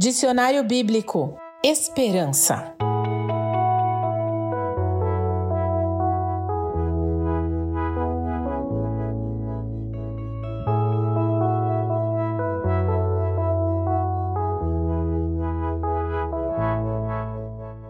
Dicionário 0.00 0.62
Bíblico 0.62 1.36
Esperança. 1.60 2.72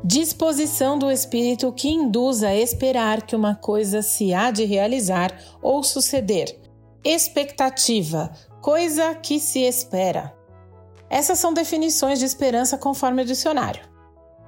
Disposição 0.02 0.98
do 0.98 1.11
espírito 1.11 1.70
que 1.75 1.90
induz 1.90 2.43
a 2.43 2.56
esperar 2.56 3.20
que 3.27 3.36
uma 3.36 3.54
coisa 3.54 4.00
se 4.00 4.32
há 4.32 4.50
de 4.50 4.64
realizar 4.64 5.38
ou 5.61 5.82
suceder. 5.82 6.59
Expectativa, 7.04 8.32
coisa 8.62 9.14
que 9.14 9.38
se 9.38 9.61
espera. 9.61 10.38
Essas 11.11 11.38
são 11.38 11.54
definições 11.54 12.18
de 12.18 12.27
esperança 12.27 12.77
conforme 12.77 13.22
o 13.22 13.24
dicionário. 13.24 13.82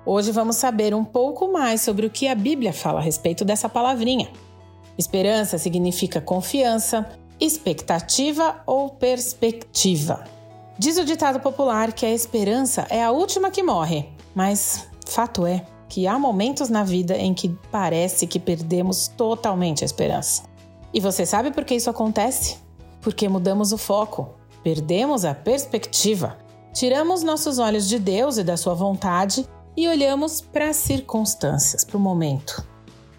Hoje 0.04 0.30
vamos 0.30 0.56
saber 0.56 0.94
um 0.94 1.04
pouco 1.04 1.50
mais 1.52 1.80
sobre 1.80 2.06
o 2.06 2.10
que 2.10 2.28
a 2.28 2.34
Bíblia 2.34 2.72
fala 2.72 3.00
a 3.00 3.02
respeito 3.02 3.44
dessa 3.44 3.68
palavrinha. 3.68 4.30
Esperança 4.98 5.56
significa 5.56 6.20
confiança, 6.20 7.08
expectativa 7.40 8.62
ou 8.66 8.90
perspectiva. 8.90 10.24
Diz 10.78 10.98
o 10.98 11.04
ditado 11.04 11.40
popular 11.40 11.92
que 11.92 12.04
a 12.04 12.10
esperança 12.10 12.86
é 12.90 13.02
a 13.02 13.10
última 13.10 13.50
que 13.50 13.62
morre, 13.62 14.08
mas 14.34 14.86
fato 15.06 15.46
é 15.46 15.64
que 15.88 16.06
há 16.06 16.18
momentos 16.18 16.68
na 16.68 16.84
vida 16.84 17.16
em 17.16 17.32
que 17.34 17.48
parece 17.70 18.26
que 18.26 18.38
perdemos 18.38 19.08
totalmente 19.08 19.82
a 19.82 19.86
esperança. 19.86 20.42
E 20.92 21.00
você 21.00 21.24
sabe 21.24 21.50
por 21.50 21.64
que 21.64 21.74
isso 21.74 21.90
acontece? 21.90 22.58
Porque 23.00 23.28
mudamos 23.28 23.72
o 23.72 23.78
foco, 23.78 24.30
perdemos 24.62 25.24
a 25.24 25.34
perspectiva 25.34 26.38
Tiramos 26.72 27.24
nossos 27.24 27.58
olhos 27.58 27.88
de 27.88 27.98
Deus 27.98 28.38
e 28.38 28.44
da 28.44 28.56
Sua 28.56 28.74
vontade 28.74 29.44
e 29.76 29.88
olhamos 29.88 30.40
para 30.40 30.70
as 30.70 30.76
circunstâncias, 30.76 31.84
para 31.84 31.96
o 31.96 32.00
momento. 32.00 32.64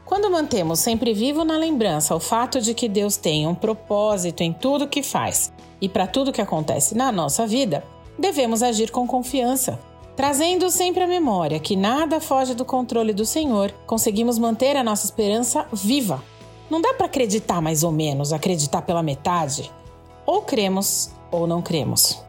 Quando 0.05 0.31
mantemos 0.31 0.79
sempre 0.79 1.13
vivo 1.13 1.43
na 1.43 1.57
lembrança 1.57 2.15
o 2.15 2.19
fato 2.19 2.61
de 2.61 2.73
que 2.73 2.87
Deus 2.87 3.17
tem 3.17 3.45
um 3.47 3.55
propósito 3.55 4.41
em 4.41 4.53
tudo 4.53 4.87
que 4.87 5.03
faz 5.03 5.51
e 5.81 5.89
para 5.89 6.07
tudo 6.07 6.31
que 6.31 6.41
acontece 6.41 6.95
na 6.95 7.11
nossa 7.11 7.45
vida, 7.45 7.83
devemos 8.17 8.63
agir 8.63 8.89
com 8.89 9.05
confiança. 9.05 9.79
Trazendo 10.15 10.69
sempre 10.69 11.03
à 11.03 11.07
memória 11.07 11.59
que 11.59 11.75
nada 11.75 12.21
foge 12.21 12.53
do 12.53 12.65
controle 12.65 13.13
do 13.13 13.25
Senhor, 13.25 13.71
conseguimos 13.85 14.37
manter 14.37 14.77
a 14.77 14.83
nossa 14.83 15.05
esperança 15.05 15.65
viva. 15.73 16.23
Não 16.69 16.81
dá 16.81 16.93
para 16.93 17.05
acreditar 17.05 17.61
mais 17.61 17.83
ou 17.83 17.91
menos, 17.91 18.31
acreditar 18.31 18.81
pela 18.81 19.03
metade. 19.03 19.71
Ou 20.25 20.41
cremos 20.41 21.11
ou 21.31 21.47
não 21.47 21.61
cremos. 21.61 22.21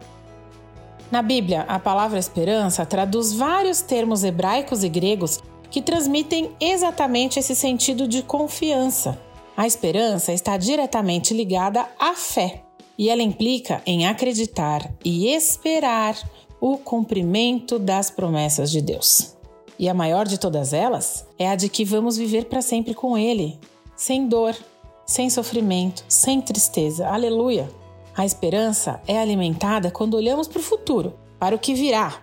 Na 1.13 1.21
Bíblia, 1.21 1.67
a 1.69 1.79
palavra 1.79 2.19
esperança 2.19 2.87
traduz 2.87 3.35
vários 3.35 3.83
termos 3.83 4.25
hebraicos 4.25 4.83
e 4.83 4.89
gregos 4.89 5.41
que 5.71 5.83
transmitem 5.83 6.53
exatamente 6.59 7.39
esse 7.39 7.55
sentido 7.55 8.09
de 8.09 8.23
confiança. 8.23 9.21
A 9.55 9.67
esperança 9.67 10.33
está 10.33 10.57
diretamente 10.57 11.35
ligada 11.35 11.87
à 12.01 12.15
fé 12.15 12.63
e 12.97 13.11
ela 13.11 13.21
implica 13.21 13.83
em 13.85 14.07
acreditar 14.07 14.91
e 15.05 15.29
esperar 15.29 16.17
o 16.59 16.79
cumprimento 16.79 17.79
das 17.79 18.11
promessas 18.11 18.71
de 18.71 18.81
Deus. 18.81 19.37
E 19.79 19.91
a 19.91 19.95
maior 19.95 20.27
de 20.27 20.39
todas 20.39 20.73
elas 20.73 21.27
é 21.39 21.47
a 21.47 21.57
de 21.57 21.69
que 21.69 21.85
vamos 21.85 22.17
viver 22.17 22.47
para 22.47 22.63
sempre 22.63 22.95
com 22.95 23.19
Ele, 23.19 23.61
sem 23.95 24.27
dor, 24.27 24.57
sem 25.05 25.29
sofrimento, 25.29 26.07
sem 26.09 26.41
tristeza. 26.41 27.07
Aleluia! 27.07 27.82
A 28.17 28.27
esperança 28.27 29.01
é 29.07 29.19
alimentada 29.19 29.91
quando 29.91 30.15
olhamos 30.15 30.47
para 30.47 30.61
o 30.61 30.63
futuro, 30.63 31.15
para 31.39 31.57
o 31.57 31.59
que 31.59 31.73
virá, 31.73 32.21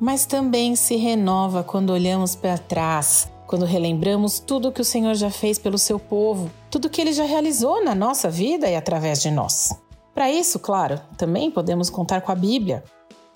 mas 0.00 0.26
também 0.26 0.74
se 0.74 0.96
renova 0.96 1.62
quando 1.62 1.90
olhamos 1.90 2.34
para 2.34 2.58
trás, 2.58 3.30
quando 3.46 3.64
relembramos 3.64 4.40
tudo 4.40 4.72
que 4.72 4.80
o 4.80 4.84
Senhor 4.84 5.14
já 5.14 5.30
fez 5.30 5.58
pelo 5.58 5.78
seu 5.78 5.98
povo, 5.98 6.50
tudo 6.70 6.90
que 6.90 7.00
ele 7.00 7.12
já 7.12 7.24
realizou 7.24 7.84
na 7.84 7.94
nossa 7.94 8.28
vida 8.28 8.68
e 8.68 8.74
através 8.74 9.22
de 9.22 9.30
nós. 9.30 9.70
Para 10.12 10.30
isso, 10.30 10.58
claro, 10.58 11.00
também 11.16 11.50
podemos 11.50 11.88
contar 11.88 12.20
com 12.22 12.32
a 12.32 12.34
Bíblia 12.34 12.82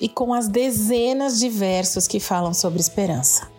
e 0.00 0.08
com 0.08 0.34
as 0.34 0.48
dezenas 0.48 1.38
de 1.38 1.48
versos 1.48 2.08
que 2.08 2.18
falam 2.18 2.52
sobre 2.52 2.80
esperança. 2.80 3.55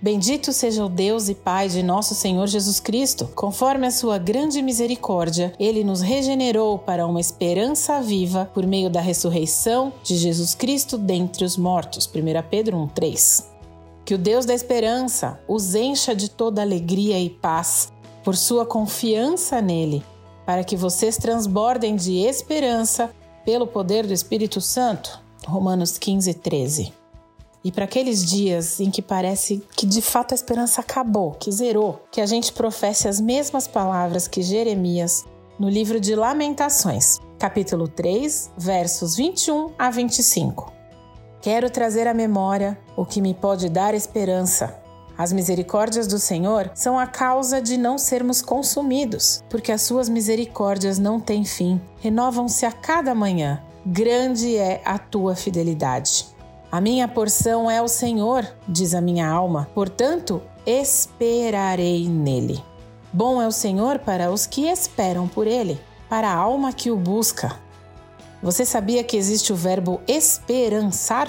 Bendito 0.00 0.52
seja 0.52 0.84
o 0.84 0.90
Deus 0.90 1.28
e 1.30 1.34
Pai 1.34 1.68
de 1.68 1.82
nosso 1.82 2.14
Senhor 2.14 2.46
Jesus 2.46 2.78
Cristo. 2.78 3.30
Conforme 3.34 3.86
a 3.86 3.90
sua 3.90 4.18
grande 4.18 4.60
misericórdia, 4.60 5.54
ele 5.58 5.82
nos 5.82 6.02
regenerou 6.02 6.78
para 6.78 7.06
uma 7.06 7.20
esperança 7.20 8.00
viva 8.02 8.50
por 8.52 8.66
meio 8.66 8.90
da 8.90 9.00
ressurreição 9.00 9.92
de 10.02 10.16
Jesus 10.16 10.54
Cristo 10.54 10.98
dentre 10.98 11.44
os 11.44 11.56
mortos. 11.56 12.06
1 12.06 12.42
Pedro 12.50 12.76
1:3. 12.76 13.44
Que 14.04 14.14
o 14.14 14.18
Deus 14.18 14.44
da 14.44 14.54
esperança 14.54 15.40
os 15.48 15.74
encha 15.74 16.14
de 16.14 16.30
toda 16.30 16.60
alegria 16.60 17.18
e 17.18 17.30
paz 17.30 17.90
por 18.22 18.36
sua 18.36 18.66
confiança 18.66 19.62
nele, 19.62 20.04
para 20.44 20.62
que 20.62 20.76
vocês 20.76 21.16
transbordem 21.16 21.96
de 21.96 22.18
esperança 22.18 23.10
pelo 23.46 23.66
poder 23.66 24.06
do 24.06 24.12
Espírito 24.12 24.60
Santo. 24.60 25.20
Romanos 25.46 25.96
15, 25.96 26.34
13. 26.34 27.05
E 27.66 27.72
para 27.72 27.84
aqueles 27.84 28.24
dias 28.24 28.78
em 28.78 28.92
que 28.92 29.02
parece 29.02 29.60
que 29.76 29.86
de 29.86 30.00
fato 30.00 30.30
a 30.30 30.36
esperança 30.36 30.80
acabou, 30.80 31.32
que 31.32 31.50
zerou, 31.50 32.00
que 32.12 32.20
a 32.20 32.26
gente 32.26 32.52
professe 32.52 33.08
as 33.08 33.20
mesmas 33.20 33.66
palavras 33.66 34.28
que 34.28 34.40
Jeremias 34.40 35.24
no 35.58 35.68
livro 35.68 35.98
de 35.98 36.14
Lamentações, 36.14 37.18
capítulo 37.40 37.88
3, 37.88 38.52
versos 38.56 39.16
21 39.16 39.72
a 39.76 39.90
25. 39.90 40.72
Quero 41.42 41.68
trazer 41.68 42.06
à 42.06 42.14
memória 42.14 42.78
o 42.96 43.04
que 43.04 43.20
me 43.20 43.34
pode 43.34 43.68
dar 43.68 43.94
esperança. 43.94 44.80
As 45.18 45.32
misericórdias 45.32 46.06
do 46.06 46.20
Senhor 46.20 46.70
são 46.72 46.96
a 46.96 47.08
causa 47.08 47.60
de 47.60 47.76
não 47.76 47.98
sermos 47.98 48.40
consumidos, 48.40 49.42
porque 49.50 49.72
as 49.72 49.82
suas 49.82 50.08
misericórdias 50.08 51.00
não 51.00 51.18
têm 51.18 51.44
fim, 51.44 51.80
renovam-se 51.98 52.64
a 52.64 52.70
cada 52.70 53.12
manhã. 53.12 53.60
Grande 53.84 54.56
é 54.56 54.80
a 54.84 54.98
tua 54.98 55.34
fidelidade. 55.34 56.35
A 56.70 56.80
minha 56.80 57.06
porção 57.06 57.70
é 57.70 57.80
o 57.80 57.88
Senhor, 57.88 58.46
diz 58.66 58.94
a 58.94 59.00
minha 59.00 59.28
alma, 59.28 59.68
portanto, 59.74 60.42
esperarei 60.66 62.08
nele. 62.08 62.62
Bom 63.12 63.40
é 63.40 63.46
o 63.46 63.52
Senhor 63.52 64.00
para 64.00 64.30
os 64.32 64.46
que 64.46 64.66
esperam 64.66 65.28
por 65.28 65.46
ele, 65.46 65.80
para 66.08 66.28
a 66.28 66.34
alma 66.34 66.72
que 66.72 66.90
o 66.90 66.96
busca. 66.96 67.56
Você 68.42 68.64
sabia 68.64 69.04
que 69.04 69.16
existe 69.16 69.52
o 69.52 69.56
verbo 69.56 70.00
esperançar? 70.06 71.28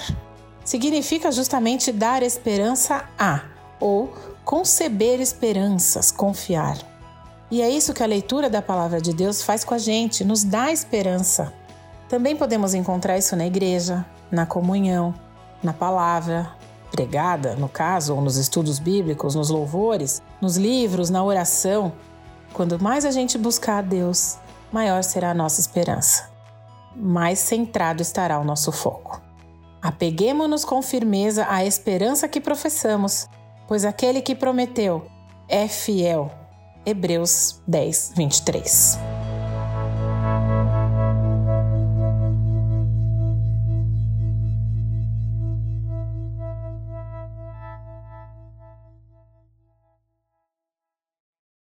Significa 0.64 1.32
justamente 1.32 1.92
dar 1.92 2.22
esperança 2.22 3.08
a, 3.18 3.42
ou 3.80 4.12
conceber 4.44 5.20
esperanças, 5.20 6.10
confiar. 6.10 6.76
E 7.50 7.62
é 7.62 7.70
isso 7.70 7.94
que 7.94 8.02
a 8.02 8.06
leitura 8.06 8.50
da 8.50 8.60
palavra 8.60 9.00
de 9.00 9.14
Deus 9.14 9.42
faz 9.42 9.64
com 9.64 9.72
a 9.72 9.78
gente, 9.78 10.24
nos 10.24 10.44
dá 10.44 10.70
esperança. 10.70 11.54
Também 12.08 12.36
podemos 12.36 12.74
encontrar 12.74 13.16
isso 13.16 13.34
na 13.36 13.46
igreja, 13.46 14.04
na 14.30 14.44
comunhão, 14.44 15.14
na 15.62 15.72
palavra 15.72 16.50
pregada, 16.90 17.54
no 17.56 17.68
caso, 17.68 18.14
ou 18.14 18.20
nos 18.20 18.36
estudos 18.36 18.78
bíblicos, 18.78 19.34
nos 19.34 19.50
louvores, 19.50 20.22
nos 20.40 20.56
livros, 20.56 21.10
na 21.10 21.22
oração. 21.22 21.92
Quando 22.52 22.82
mais 22.82 23.04
a 23.04 23.10
gente 23.10 23.36
buscar 23.36 23.78
a 23.78 23.82
Deus, 23.82 24.38
maior 24.72 25.02
será 25.04 25.30
a 25.30 25.34
nossa 25.34 25.60
esperança. 25.60 26.30
Mais 26.96 27.38
centrado 27.38 28.02
estará 28.02 28.38
o 28.38 28.44
nosso 28.44 28.72
foco. 28.72 29.20
Apeguemos-nos 29.80 30.64
com 30.64 30.82
firmeza 30.82 31.46
à 31.48 31.64
esperança 31.64 32.26
que 32.26 32.40
professamos, 32.40 33.28
pois 33.68 33.84
aquele 33.84 34.20
que 34.20 34.34
prometeu 34.34 35.06
é 35.48 35.68
fiel. 35.68 36.30
Hebreus 36.84 37.60
10, 37.66 38.12
23. 38.16 39.17